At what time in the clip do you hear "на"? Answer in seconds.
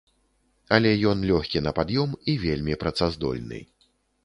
1.67-1.75